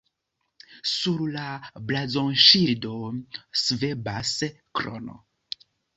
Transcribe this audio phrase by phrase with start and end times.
[0.91, 1.51] Sur la
[1.91, 2.95] blazonŝildo
[3.65, 4.33] ŝvebas
[4.81, 5.19] krono.